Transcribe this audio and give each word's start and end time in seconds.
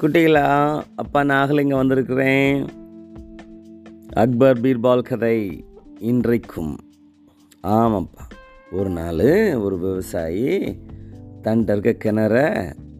குட்டிகளா 0.00 0.42
அப்பா 0.94 1.20
நாகலிங்க 1.24 1.74
வந்திருக்கிறேன். 1.76 2.66
அக்பர் 4.22 4.60
பீர்பால் 4.60 5.02
கதை 5.02 5.64
இன்றைக்கும். 6.00 6.74
ஆமாப்பா 7.74 8.24
ஒரு 8.72 8.88
நாள் 8.88 9.54
ஒரு 9.54 9.78
விவசாயி 9.78 10.76
தன் 11.42 11.64
இருக்க 11.68 11.94
கிணற 12.04 12.34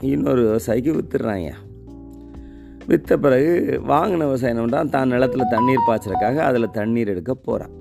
இன்னொரு 0.00 0.42
விவசாயிக்கு 0.48 0.94
விற்றுறாங்க 0.98 1.50
விற்ற 2.86 3.16
பிறகு 3.16 3.52
வாங்கின 3.88 4.28
விவசாயம் 4.30 4.58
தான் 4.58 4.64
பண்ணுறான் 4.64 4.90
தான் 4.90 5.08
நிலத்தில் 5.08 5.52
தண்ணீர் 5.54 5.86
பாய்ச்சறதுக்காக 5.88 6.42
அதில் 6.48 6.70
தண்ணீர் 6.70 7.08
எடுக்க 7.08 7.34
போகிறான் 7.34 7.76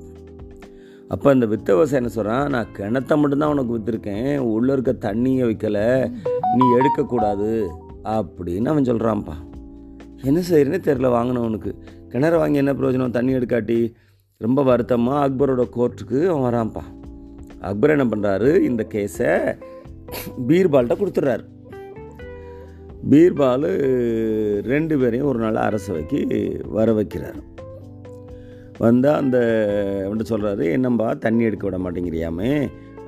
அப்போ 1.08 1.34
இந்த 1.34 1.46
வித்த 1.46 1.70
விவசாயம் 1.74 2.10
சொல்கிறான் 2.10 2.50
நான் 2.50 2.76
கிணத்த 2.78 3.22
மட்டும்தான் 3.22 3.56
உனக்கு 3.56 3.78
விற்றுருக்கேன் 3.78 4.38
உள்ளே 4.38 4.74
இருக்க 4.74 4.94
தண்ணியை 5.10 5.44
வைக்கலை. 5.50 6.12
நீ 6.58 6.66
எடுக்கக்கூடாது. 6.78 7.72
அப்படின்னு 8.06 8.66
அவன் 8.66 8.84
சொல்கிறான்ப்பா 8.84 9.36
என்ன 10.24 10.40
செய்யறேன்னு 10.50 10.80
தெரில 10.88 11.08
வாங்கினவனுக்கு 11.16 11.72
கிணறு 12.10 12.38
வாங்கி 12.38 12.58
என்ன 12.58 12.74
பிரயோஜனம்? 12.74 13.10
தண்ணி 13.10 13.34
எடுக்காட்டி. 13.34 13.94
ரொம்ப 14.38 14.64
வருத்தமாக 14.64 15.30
அக்பரோட 15.30 15.64
கோர்ட்டுக்கு 15.76 16.28
அவன் 16.28 16.46
வரான்ப்பா. 16.46 16.84
அக்பர் 17.60 17.90
என்ன 17.90 18.06
பண்ணுறாரு 18.06 18.60
இந்த 18.60 18.88
கேஸை 18.90 19.30
பீர்பால்கிட்ட 20.48 20.96
கொடுத்துட்றாரு. 21.02 21.44
பீர்பால் 23.10 23.68
ரெண்டு 24.62 25.00
பேரையும் 25.00 25.28
ஒரு 25.28 25.40
நாள் 25.40 25.56
அரசவைக்கு 25.56 26.20
வர 26.68 26.92
வைக்கிறார். 26.92 27.40
வந்தால் 28.78 29.20
அந்த 29.20 29.38
அவன்கிட்ட 30.08 30.34
சொல்கிறாரு 30.34 30.64
என்னம்பா 30.78 31.18
தண்ணி 31.18 31.44
எடுக்க 31.44 31.70
விட 31.70 31.78
மாட்டேங்கிறியாமே? 31.86 32.68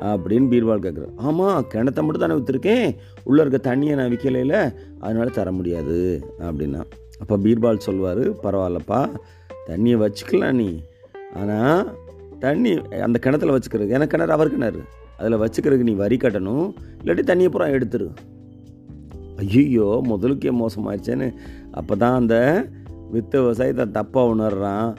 அப்படின்னு 0.09 0.47
பீர்பால் 0.53 0.83
கேட்குறாரு 0.85 1.13
ஆமாம் 1.27 1.65
கிணத்த 1.73 2.03
மட்டும் 2.05 2.23
தானே 2.23 2.37
விற்றுருக்கேன் 2.37 2.87
உள்ளே 3.29 3.41
இருக்க 3.43 3.59
தண்ணியை 3.69 3.95
நான் 3.99 4.11
விற்கலையில் 4.13 4.57
அதனால் 5.05 5.35
தர 5.37 5.51
முடியாது 5.57 5.97
அப்படின்னா. 6.47 6.81
அப்போ 7.21 7.35
பீர்பால் 7.45 7.85
சொல்வார் 7.87 8.23
பரவாயில்லப்பா 8.45 9.01
தண்ணியை 9.69 9.97
வச்சுக்கலாம் 10.03 10.57
நீ. 10.61 10.69
ஆனால் 11.41 11.83
தண்ணி 12.45 12.71
அந்த 13.07 13.17
கிணத்துல 13.25 13.55
வச்சுக்கிறது 13.55 13.95
எனக்கு 13.97 14.13
கிணறு 14.15 14.35
அவர் 14.37 14.53
கிணறு. 14.55 14.81
அதில் 15.19 15.41
வச்சுக்கிறதுக்கு 15.43 15.89
நீ 15.91 15.95
வரி 16.03 16.17
கட்டணும் 16.23 16.67
இல்லாட்டி 16.99 17.23
தண்ணியை 17.29 17.51
பூரா 17.53 17.67
எடுத்துரு. 17.77 18.07
ஐயோ 19.43 19.87
முதலுக்கே 20.09 20.51
மோசமாயிடுச்சேன்னு 20.61 21.27
அப்போ 21.79 21.93
தான் 22.03 22.17
அந்த 22.19 22.35
வித்த 23.13 23.33
விவசாயத்தை 23.43 23.85
தப்பாக 23.97 24.31
உணர்றான். 24.33 24.89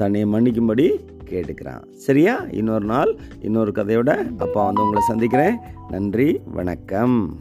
தன்னை 0.00 0.20
மன்னிக்கும்படி 0.34 0.86
கேட்டுக்கிறான். 1.30 1.92
சரியா? 1.92 2.44
இன்னொரு 2.50 2.86
நாள் 2.86 3.18
இன்னொரு 3.40 3.72
கதையோட 3.74 4.36
அப்பா 4.38 4.64
வந்து 4.64 4.82
உங்களை 4.82 5.06
சந்திக்கிறேன். 5.06 5.56
நன்றி 5.88 6.40
வணக்கம். 6.44 7.38